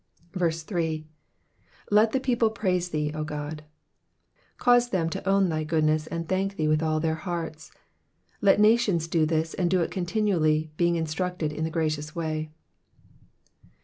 [0.35, 1.05] 3.
[1.91, 3.61] Let the people praise thee, 0 God,'''*
[4.57, 7.71] Cause them to own thy goodness and thank thee with all their hearts;
[8.41, 12.49] let nations do this, and do it continually, being instructed in thy gracious way.